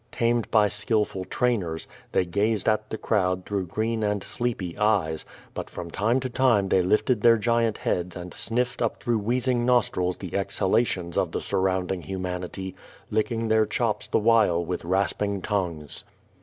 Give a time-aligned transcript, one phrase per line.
[0.11, 5.69] Tamed by skillful trainers, they gazed at the crowd through green an<l aleepy eyes^ but
[5.69, 8.21] from time to time they lifted their giant heads QUO VADI8.
[8.21, 12.73] 2^5 and sniffed up through wheezing nostrils the exhalations of the surrounding humanity,
[13.11, 16.03] licking their chops the while with rasping tongues.